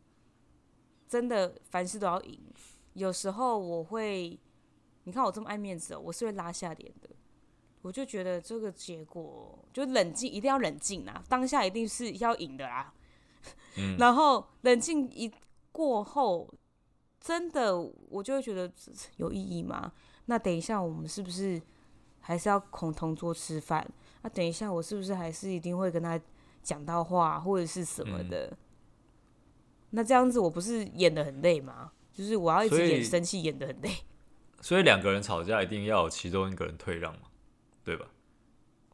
[1.08, 2.40] 真的凡事都要赢，
[2.94, 4.38] 有时候我会。
[5.06, 7.10] 你看我这么爱面子哦，我是会拉下脸的。
[7.82, 11.22] 我就觉得这个结果就冷静，一定要冷静啊！
[11.28, 12.94] 当下一定是要赢的啦。
[13.76, 13.96] 嗯。
[14.00, 15.30] 然后冷静一
[15.72, 16.50] 过后，
[17.20, 17.78] 真的
[18.08, 18.72] 我就会觉得
[19.18, 19.92] 有意义吗？
[20.24, 21.60] 那等一下我们是不是
[22.26, 23.86] 还是要恐同桌吃饭？
[24.22, 26.18] 那等一下我是不是还是一定会跟他
[26.62, 28.46] 讲到话或者是什么的？
[28.50, 28.56] 嗯。
[29.90, 31.92] 那这样子我不是演的很累吗？
[32.12, 33.90] 就是我要一直演生气，演的很累。
[34.62, 37.28] 所以两个人吵架一定要有其中一个人退让嘛，
[37.84, 38.06] 对吧？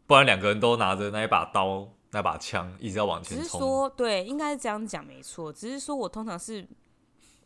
[0.06, 3.44] 不然两个人都拿着那一把刀、那把枪，一直要往前冲。
[3.44, 5.52] 只是说，对，应该是这样讲没错。
[5.52, 6.66] 只是说我通常是，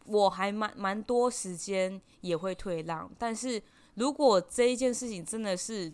[0.06, 3.10] 我还蛮蛮多时间也会退让。
[3.18, 3.62] 但是
[3.94, 5.92] 如果这一件事情真的是，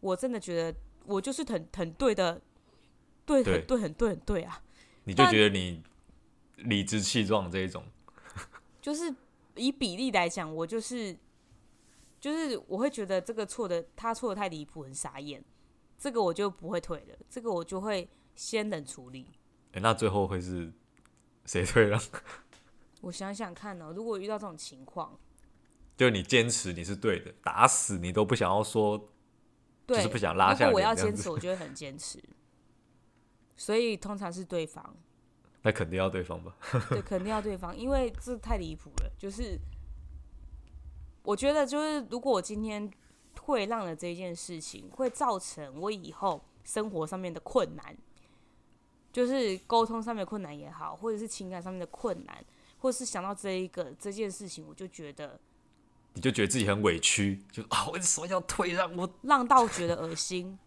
[0.00, 2.40] 我真的觉得我就是很很对的，
[3.24, 4.62] 对，很对，很对，很对啊！
[5.04, 5.82] 你就觉得你
[6.56, 7.84] 理直气壮这一种，
[8.80, 9.14] 就是。
[9.54, 11.14] 以比例来讲，我就是，
[12.18, 15.44] 就是我会觉得这个错的，他错的太离谱，很傻眼，
[15.98, 19.26] 这个我就不会退了，这个我就会先冷处理。
[19.72, 20.72] 哎、欸，那最后会是
[21.44, 22.00] 谁退了？
[23.02, 25.20] 我想想看呢、喔，如果遇到这种情况，
[26.02, 29.08] 就你坚持你是对的，打死你都不想要说，
[29.86, 30.70] 对，就是不想拉下来。
[30.70, 32.20] 如果我要坚持，我就会很坚持。
[33.56, 34.96] 所以通常是对方。
[35.62, 36.56] 那肯定要对方吧？
[36.90, 39.12] 对，肯定要对方，因为这太离谱了。
[39.16, 39.56] 就是
[41.22, 42.90] 我觉得，就是如果我今天
[43.32, 47.96] 退让了这件事情，会造成我以后生活上面的困难，
[49.12, 52.44] 就是沟通上面的困难也好，或者是情感上面的困难，
[52.78, 55.38] 或者是想到这一个这件事情，我就觉得，
[56.14, 58.94] 你就觉得自己很委屈，就啊，为什么要退让？
[58.96, 60.58] 我 让到觉得恶心。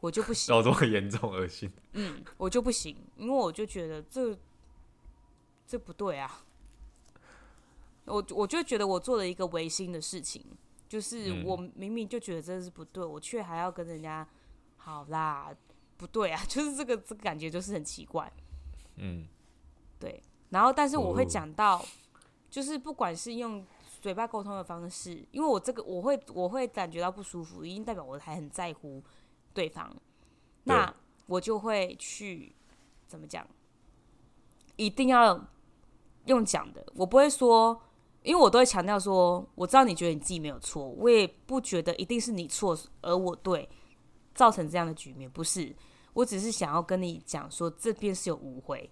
[0.00, 1.72] 我就不行，到这么严重恶心。
[1.92, 4.38] 嗯，我就不行，因为我就觉得这
[5.66, 6.44] 这不对啊。
[8.04, 10.44] 我我就觉得我做了一个违心的事情，
[10.86, 14.28] 就是我明明就觉得这是不对，我却还要跟人家
[14.76, 15.50] 好啦，
[15.96, 18.30] 不对啊， 就是这个这个感觉就是很奇怪。
[18.96, 19.26] 嗯，
[19.98, 20.22] 对。
[20.50, 21.84] 然后，但是我会讲到，
[22.48, 23.66] 就是不管是用
[24.00, 29.02] 嘴巴沟通的方式，因为我这个我会我会感觉到不舒服，一定代表我还很在乎。
[29.54, 29.90] 对方，
[30.64, 30.94] 那
[31.26, 32.54] 我就会去
[33.06, 33.48] 怎么讲？
[34.76, 35.48] 一定要
[36.26, 37.80] 用讲的，我不会说，
[38.22, 43.66] 因为我都会强调说，我知道你觉得你自己没有错，我也不觉得一定是你错而我对，
[44.34, 45.74] 造成这样的局面，不是，
[46.12, 48.90] 我只是想要跟你讲说，这边是有误会，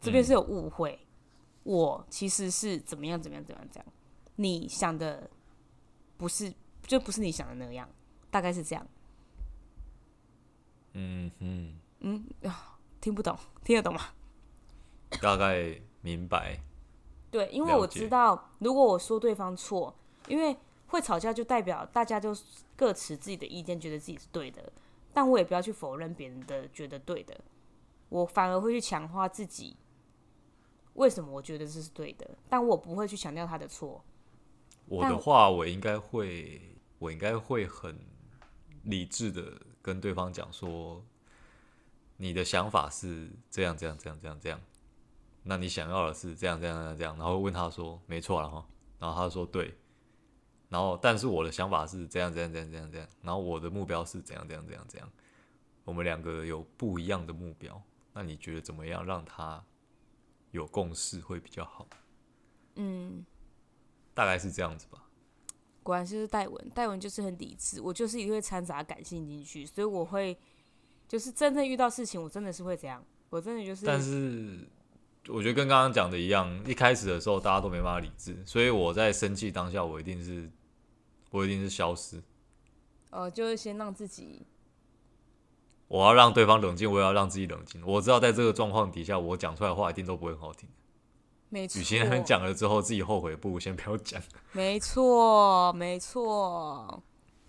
[0.00, 1.05] 这边是有误会，嗯、
[1.66, 3.86] 我其实是怎么样怎么样怎么样这样，
[4.36, 5.28] 你想的
[6.16, 6.54] 不是，
[6.86, 7.88] 就不是你想的那样，
[8.30, 8.86] 大概是这样。
[10.92, 14.00] 嗯嗯，嗯啊，听不懂，听得懂吗？
[15.20, 16.60] 大概明白。
[17.32, 19.92] 对，因为我知道，如果我说对方错，
[20.28, 22.32] 因为会吵架，就代表大家就
[22.76, 24.72] 各持自己的意见，觉得自己是对的。
[25.12, 27.40] 但我也不要去否认别人的觉得对的，
[28.08, 29.76] 我反而会去强化自己。
[30.96, 32.28] 为什么我觉得这是对的？
[32.48, 34.04] 但我不会去强调他的错。
[34.86, 36.60] 我的话，我应该会，
[36.98, 37.98] 我应该会很
[38.84, 41.04] 理智的跟对方讲说，
[42.16, 44.60] 你的想法是这样，这样，这样，这样，这样。
[45.42, 48.66] 那你想要的是这样这样这样这样，然后问他说没错了哈，
[48.98, 49.74] 然后他说对，
[50.68, 55.08] 然后但是我的想法是这样这样这样这样这样，然后我的目标是怎样怎样怎样怎样，
[55.84, 57.80] 我们两个有不一样的目标，
[58.12, 59.64] 那你觉得怎么样让他
[60.56, 61.86] 有共识会比较好？
[62.74, 63.24] 嗯，
[64.12, 65.08] 大概是这样子吧。
[65.82, 70.36] 果然就是戴文，戴文就是很理智，我就是一定会掺杂感性进去，所以我会
[71.06, 74.68] 就是真正遇到事情，我真的是会这样，我真的就是，但是。
[75.28, 80.48] 我觉得跟刚刚讲的一样，一开始的时候大家都没办法理智，所以我在生气当下，我一定是，
[81.30, 82.22] 我一定是消失。
[83.10, 84.46] 哦，就是先让自己，
[85.88, 87.80] 我要让对方冷静，我也要让自己冷静。
[87.86, 90.68] 我知道在这个状况底下，我讲出来的话一定都不会很好听。
[91.48, 91.80] 没错。
[91.80, 94.20] 与其讲了之后自己后悔，不如先不要讲。
[94.52, 97.02] 没错，没错。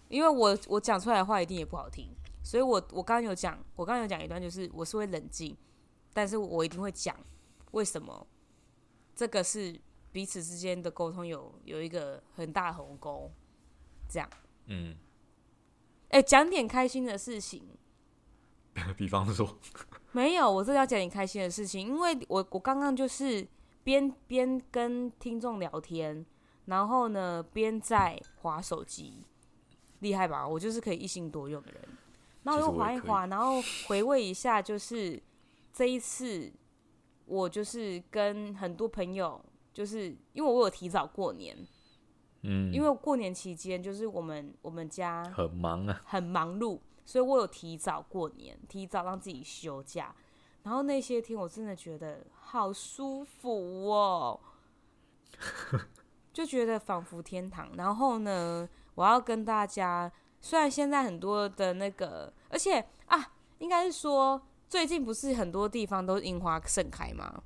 [0.07, 2.09] 因为我我讲出来的话一定也不好听，
[2.43, 5.57] 所以我我刚刚有讲，我刚刚有讲一段，就是我是会冷静，
[6.13, 7.15] 但是我一定会讲。
[7.71, 8.27] 为什么？
[9.15, 13.31] 这个是彼此之间的沟通有有一个很大的鸿沟，
[14.07, 14.29] 这样。
[14.67, 14.95] 嗯。
[16.09, 17.67] 哎，讲点开心的事情。
[18.97, 19.57] 比方说。
[20.11, 23.47] 没有，我这要讲你开心的事情，因为我我刚刚就是
[23.83, 26.25] 边边跟听众聊天，
[26.65, 29.23] 然后呢边在划手机，
[29.99, 30.45] 厉害吧？
[30.45, 31.81] 我就是可以一心多用的人。
[32.43, 35.21] 然后又划一划，然后回味一下，就是
[35.71, 36.51] 这一次。
[37.29, 41.53] 我就是跟很多朋友，就是因为我有提早过年，
[42.43, 50.13] 嗯，因为过年期间就是我们我们家很忙啊，很忙碌，所以我有提早过年，提早让自己休假，
[50.63, 54.37] 然后那些天我真的觉得好舒服哦，
[56.33, 57.71] 就觉得仿佛天堂。
[57.77, 64.39] 然后呢，我要跟大家，虽然现在很多的那个，而且啊，应该是说。
[64.69, 67.41] 最近不是很多地方都樱花盛开吗？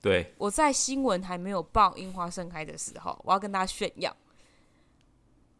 [0.00, 4.16] 对，我在新闻还没有报樱花盛开的时候，我要跟大家炫耀，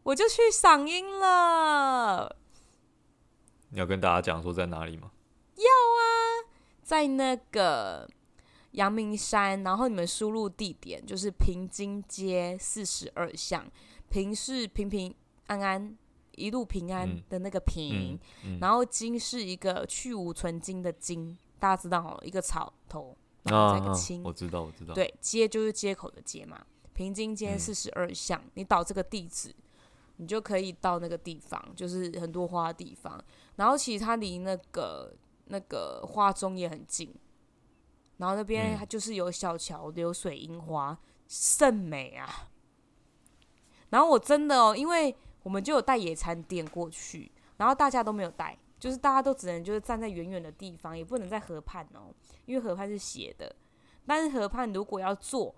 [0.01, 2.35] 我就去赏樱了。
[3.71, 5.11] 你要跟大家讲说在哪里吗？
[5.55, 6.47] 要啊，
[6.83, 8.09] 在那个
[8.71, 13.65] 阳明山，然后你们输入地点就是平津街四十二巷，
[14.09, 15.13] 平是平平
[15.47, 15.97] 安安。
[16.37, 24.93] 一路平安的那个平，嗯嗯嗯、然后金是一个去无存金的金，大家知道哦，一个草头，然后再一个青，啊啊，我知道，我知道。
[24.93, 29.53] 对，街就是街口的街嘛，平津街四十二巷，嗯、你导这个地址，
[30.15, 33.21] 你就可以到那个地方，就是很多花的地方。
[33.61, 37.13] 然后其实它离那个那个花中也很近，
[38.17, 40.97] 然后那边它就是有小桥流水樱花，
[41.27, 42.49] 甚美啊。
[43.91, 45.15] 然后我真的哦，因为。
[45.43, 52.13] 我们就有带野餐垫过去，然后大家都没有带，就是大家都只能就是站在远远的地方，也不能在河畔哦，
[52.45, 53.55] 因为河畔是斜的。
[54.05, 55.55] 但是河畔如果要坐，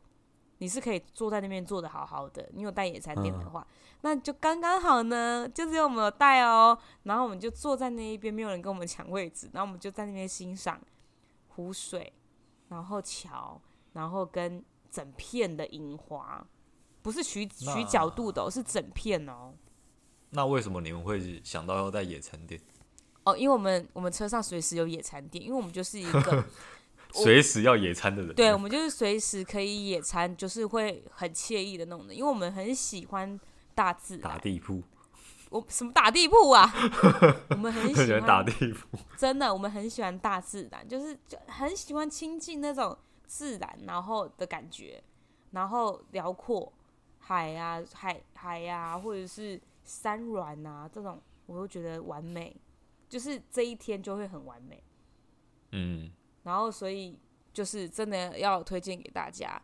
[0.59, 2.49] 你是可以坐在那边坐的好好的。
[2.53, 6.77] 你有带野餐垫的话，嗯、那就刚刚好呢，就只有我们有带哦。
[7.03, 10.79] 然后我们就坐在那一边，没有人跟我们抢位置，然后我们就在那边欣赏
[11.49, 12.13] 湖水，
[12.69, 13.59] 然后桥，
[13.93, 16.45] 然后跟整片的樱花，
[17.01, 19.53] 不是取取角度的、哦，是整片哦。
[20.29, 22.59] 那为什么你们会想到要带野餐垫？
[23.25, 26.43] 哦，因为我们我们车上随时有野餐垫，因为我们就是一个
[27.13, 28.33] 随时要野餐的人。
[28.35, 32.13] 对，我们就是随时可以野餐，就是会很惬意的那种的。
[32.13, 33.39] 因为我们很喜欢
[33.75, 34.23] 大自然。
[34.23, 34.83] 打地铺？
[35.49, 36.73] 我什么打地铺啊？
[37.49, 38.97] 我们很 喜欢，打地铺。
[39.15, 45.03] 真的，我们很喜欢大自然，就是就很喜欢亲近那种自然，然后的感觉，
[45.51, 46.73] 然后辽阔
[47.19, 49.61] 海啊，海海啊，或者是。
[49.85, 52.55] 山峦啊，这种我都觉得完美，
[53.09, 54.81] 就是这一天就会很完美。
[55.73, 56.09] 嗯，
[56.43, 57.17] 然后所以
[57.51, 59.61] 就是真的要推荐给大家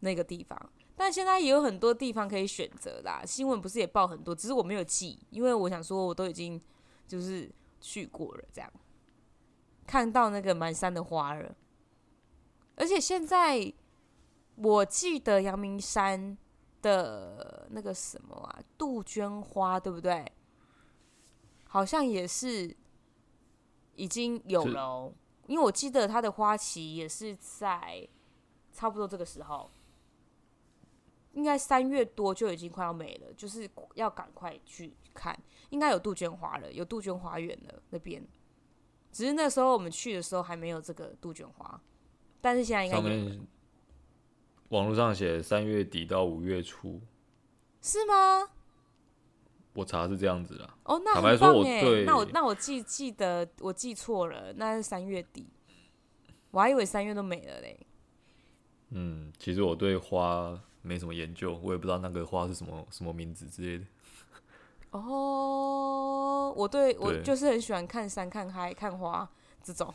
[0.00, 0.58] 那个地方。
[0.96, 3.24] 但现在也有很多地方可以选择啦。
[3.26, 6.60] 新闻不是也报很多，只是我没有记，因为我想说我都已经
[7.06, 8.72] 就是去过了，这样
[9.86, 11.56] 看到那个满山的花了。
[12.76, 13.72] 而且现在
[14.54, 16.38] 我记得阳明山
[16.80, 20.30] 的那个什么啊，杜鹃花，对不对？
[21.66, 22.72] 好像也是
[23.96, 25.12] 已经有了哦，
[25.46, 28.08] 因为我记得它的花期也是在
[28.72, 29.70] 差不多这个时候，
[31.32, 35.38] 应该三月多就已经快要没了，就是要赶快去看。
[35.70, 38.24] 应该有杜鹃花了，有杜鹃花园了那边，
[39.10, 41.80] 只是那时候我们去的时候还没有这个杜鹃花，
[42.40, 43.40] 但是现在应该有。
[44.70, 47.00] 网络上写三月底到五月初，
[47.80, 48.48] 是吗？
[49.74, 50.64] 我查是这样子的。
[50.84, 52.04] 哦，那很棒哎！
[52.06, 55.46] 那我那我记记得我记错了，那是三月底，
[56.50, 57.78] 我还以为三月都没了嘞。
[58.90, 63.84] 嗯，其实我对花没什么研究，我也不知道那个花是什么什么名字之类的。
[64.92, 69.28] 哦，我对，对我就是很喜欢看山、看海、看花
[69.60, 69.92] 这种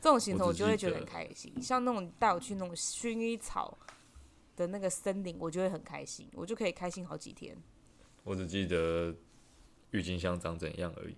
[0.00, 1.54] 这种行程，我就会觉得很开心。
[1.62, 3.78] 像那种带我去那种薰衣草
[4.56, 7.56] 的那个森林，我就会很开心，我就可以开心好几天。
[8.24, 9.14] 我只记得
[9.90, 11.16] 郁金香长怎样而已。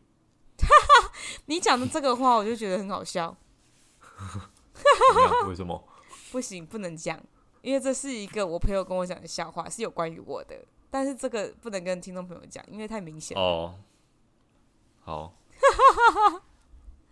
[1.46, 3.36] 你讲的这个话，我就觉得很好笑。
[5.48, 5.88] 为什么？
[6.30, 7.20] 不行，不能讲，
[7.62, 10.64] 因为这是一个我朋友跟我讲的笑话，是有关于我的。
[10.90, 13.36] 但是这个不能跟听众朋友讲，因为太明显。
[13.36, 13.78] 哦，
[15.00, 15.36] 好。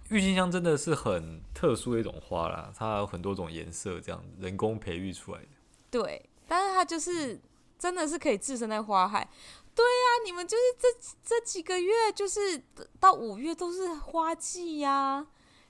[0.08, 5.48] 郁金香真的是很特殊的一种花啦，它有很多种颜色，这样人工培育出来的。
[5.90, 7.40] 对，但是它就是
[7.78, 9.28] 真的是可以置身在花海。
[9.74, 10.88] 对呀、啊，你们就是这
[11.22, 12.62] 这几个月，就是
[13.00, 15.26] 到五月都是花季呀、啊，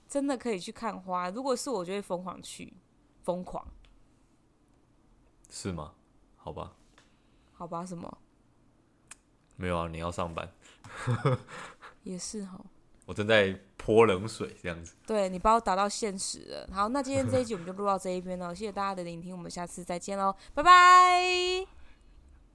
[0.09, 1.31] 真的可以去看花。
[1.31, 2.75] 如果是我，就会疯狂去，
[3.23, 3.67] 疯狂。
[5.49, 5.95] 是吗？
[6.37, 6.73] 好吧。
[7.53, 8.19] 好吧，什么？
[9.57, 10.53] 没有啊，你要上班。
[12.03, 12.61] 也是哈。
[13.07, 14.95] 我正在泼冷水，这样子。
[15.07, 16.69] 对，你把我打到现实了。
[16.73, 21.82] 好，那今天这一集我们就录到这一边了，谢谢大家的聆听，我们下次再见喽，拜拜。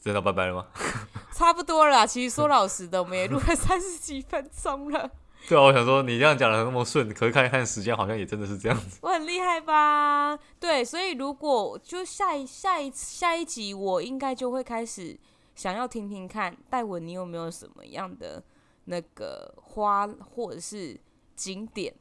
[0.08, 0.66] 真的拜拜了吗？
[1.36, 5.12] 差不多了，其实说老实的，我们也录了三十几分钟了。
[5.50, 9.00] 对啊，我想说你这样讲的那么顺，可是看一看时间，好像也真的是这样子。
[9.02, 10.40] 我很厉害吧？
[10.60, 15.20] 对，所以如果就下一下一下一集，我应该就会开始
[15.56, 18.42] 想要听听看戴文，你有没有什么样的
[18.86, 21.00] 那个花或者是
[21.36, 21.94] 景点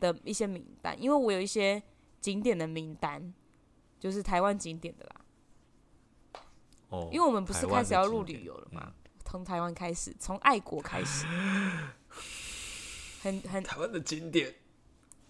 [0.00, 1.00] 的一些名单？
[1.00, 1.80] 因为我有一些
[2.20, 3.32] 景点的名单，
[3.98, 5.20] 就是台湾景点的啦。
[6.88, 8.92] 哦，因为我们不是开始要录旅游了吗？
[9.24, 11.26] 从台湾开始，从爱国开始，
[13.22, 14.54] 很很台湾的景点。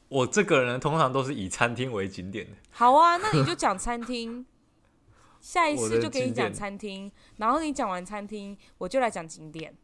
[0.09, 2.53] 我这个人通常都是以餐厅为景点的。
[2.71, 4.47] 好啊，那你就讲餐厅，
[5.41, 9.77] 下一次就给你讲餐厅，然后你讲完餐厅，我就来讲景点，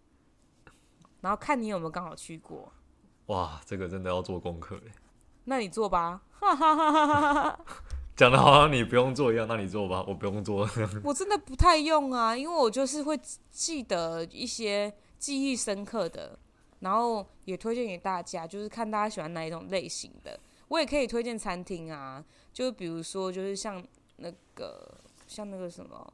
[1.20, 2.72] 然后看你有没有刚好去过。
[3.26, 4.92] 哇，这个真的要做功课嘞。
[5.44, 6.22] 那你做吧。
[6.30, 7.64] 哈哈哈哈哈哈。
[8.16, 10.68] 讲的好像你不用做一样，那你做吧，我不用做。
[11.02, 13.18] 我真的不太用啊，因为我就是会
[13.50, 16.38] 记得一些记忆深刻的，
[16.80, 20.38] 然后也推荐给大家，就是看大家喜欢哪一种类型的。
[20.68, 23.84] 我也可以推荐餐厅啊，就比如说就是像
[24.16, 24.96] 那个
[25.26, 26.12] 像那个什么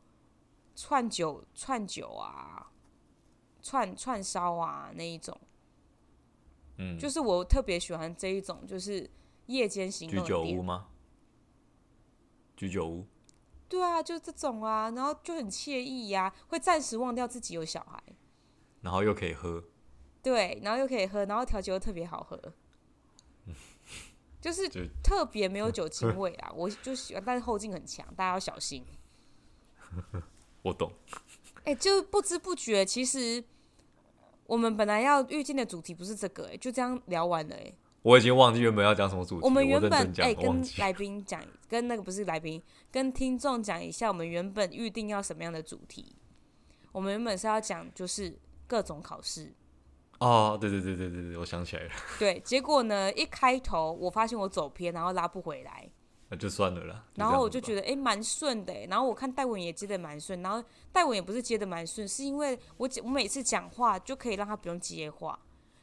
[0.74, 2.70] 串酒串酒啊，
[3.62, 5.38] 串串烧啊那一种，
[6.78, 9.08] 嗯，就是我特别喜欢这一种，就是
[9.46, 10.22] 夜间行动的。
[10.24, 10.86] 居酒屋吗？
[12.60, 13.06] 居酒屋，
[13.70, 18.02] 对啊，就这种啊，然后就很惬意呀、啊，会暂时忘掉自己有小孩，
[18.82, 19.64] 然后又可以喝，
[20.22, 22.38] 对，然后又可以喝，然后调酒又特别好喝，
[24.42, 24.68] 就是
[25.02, 28.84] 特别没有酒精味啊， 我就喜欢，但是后劲很强，大家要小心。
[30.60, 30.92] 我懂，
[31.64, 33.42] 哎、欸，就不知不觉，其实
[34.44, 37.74] 我们本来要预定的主题不是这个、欸，哎，就这样聊完了、欸，哎。
[38.02, 39.40] 我已经忘记原本要讲什么主题。
[39.44, 46.16] 我们原本哎、欸，跟来宾讲，跟那个不是来宾，跟听众讲一下，我们原本预定要什么样的主题。
[46.92, 48.36] 我们原本是要讲就是
[48.66, 49.52] 各种考试。
[50.18, 51.90] 哦，对对对对对对，我想起来了。
[52.18, 55.90] 对，结果呢，一开头我发现我走偏，然后拉不回来。
[56.32, 57.05] 那就算了啦。
[57.16, 58.72] 然后我就觉得哎，蛮顺的。
[58.88, 65.38] 然后我看戴文也接的蛮顺，然后戴文也不是接的蛮顺，是因为我我每次讲话就可以让他不用接话。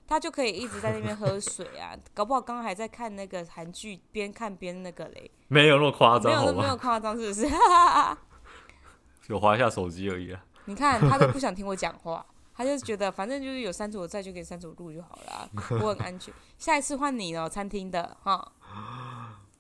[0.08, 5.30] 他就可以一直在那边喝水啊， 搞不好刚刚还在看那个韩剧，边看边那个嘞。
[5.50, 7.48] 没有那么夸张，没有那么夸张，是不是？
[9.28, 10.44] 有滑一下手机而已啊。
[10.66, 15.50] 你看他都不想听我讲话，他就觉得反正就是有三组在，就给三组录就好了，
[15.84, 16.34] 我很安全。
[16.58, 18.54] 下一次换你了，餐厅的哈。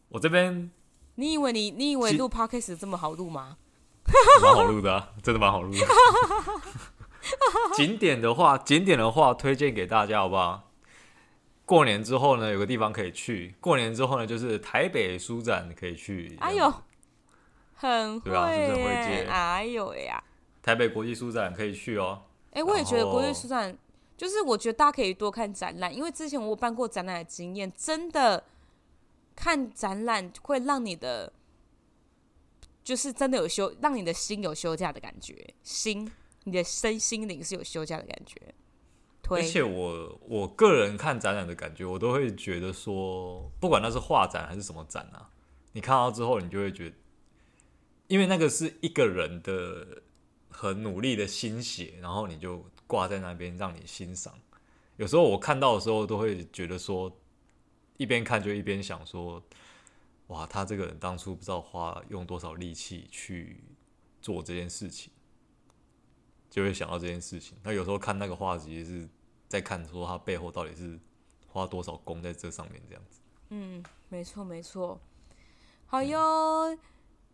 [0.09, 0.71] 我这边，
[1.15, 3.57] 你以为你你以为录 podcast 这么好录吗？
[4.41, 5.79] 蛮好录的啊，真的蛮好录的。
[7.75, 10.71] 景点的话，景点的话，推荐给大家好不好？
[11.65, 13.55] 过年之后呢，有个地方可以去。
[13.59, 16.37] 过年之后呢，就是台北书展可以去。
[16.39, 16.73] 哎呦，
[17.73, 18.53] 很会，对吧？
[18.53, 19.27] 是不是很会接？
[19.29, 20.23] 哎呦呀！
[20.61, 22.23] 台北国际书展可以去哦。
[22.51, 23.77] 哎、欸，我也觉得国际书展，
[24.15, 28.43] 就是我觉得大家可以多看展览，因为之前我有办过展览的经验，真的
[29.35, 31.31] 看展览会让你的，
[32.83, 36.09] 就是真的有休，让你的心有休假的感觉，心，
[36.47, 38.55] 你的身心灵是有休假的感觉。
[39.29, 45.29] 而且我我个人看展览的感觉，我都会觉得说，不管那是画展还是什么展啊，
[45.73, 46.95] 你看到之后，你就会觉得，
[48.07, 50.01] 因为那个是一个人的
[50.47, 54.33] 很努力的心血，然后你就挂在那边让你欣赏。
[54.95, 57.19] 有时候我看到的时候，都会觉得说，
[57.97, 59.43] 一边看就一边想说，
[60.27, 63.61] 哇，他这个人当初不知道花用多少力气去
[64.21, 65.11] 做这件事情，
[66.49, 67.57] 就会想到这件事情。
[67.63, 69.07] 那有时候看那个画集是。
[69.49, 70.99] 在看说他背后到底是
[71.47, 73.21] 花多少功在这上面，这样子。
[73.47, 74.99] 嗯，没错没错。
[75.85, 76.19] 好哟，
[76.65, 76.79] 嗯、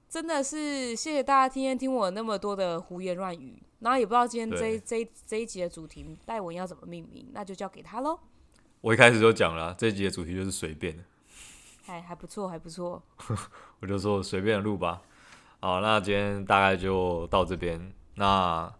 [0.07, 3.59] 真的是谢谢大家今天听我那么多的胡言乱语。
[3.79, 8.19] 然后也不知道今天这一这一这一集的主题戴文要怎么命名，那就交给他喽。
[8.81, 11.03] 我一开始就讲了，这一集的主题就是随便的。
[11.83, 13.01] 还还不错，还不错。
[13.79, 15.01] 我就说随便录吧。
[15.59, 17.91] 好，那今天大概就到这边。
[18.13, 18.71] 那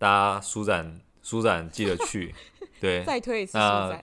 [0.00, 2.34] 大家舒展舒展记得去。
[2.80, 4.02] 对，再推一次舒展，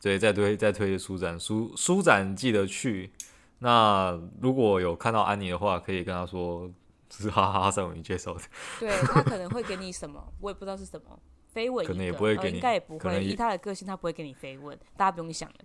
[0.00, 3.10] 对，再推再推一次书展，舒舒展记得去。
[3.58, 6.70] 那如果有看到安妮的话，可以跟她说
[7.10, 8.40] 是哈哈哈三文鱼介绍的。
[8.78, 11.18] 对，他可能会给你什么， 我也不知道是什么
[11.52, 13.24] 飞吻，可能也不会给你，应该也不会。
[13.24, 15.56] 以他的个性，他不会给你飞吻，大家不用想了。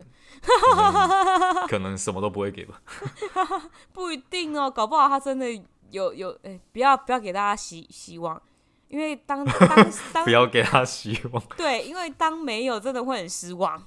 [0.41, 0.82] 可
[1.53, 2.82] 能， 可能什么都不会给吧？
[3.93, 5.51] 不一定哦，搞不好他真的
[5.91, 8.41] 有有哎，不要不要给大家希希望。
[8.90, 13.82] 因为当当当 不要给他希望， 对，因为当没有真的会很失望。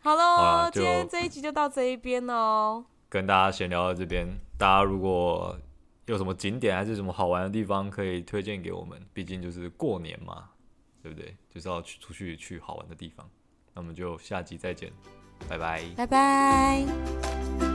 [0.00, 4.28] 好喽，今天这一集就到这一边喽，跟大家闲聊到这边。
[4.58, 5.56] 大家如果
[6.06, 9.00] 有什么景点还是什么好玩的地方，可以推荐给我们。
[9.12, 10.50] 毕竟就是过年嘛，
[11.02, 11.36] 对不对？
[11.48, 13.28] 就是要去出去去好玩的地方。
[13.74, 14.92] 那我们就下集再见，
[15.48, 17.71] 拜拜，拜拜。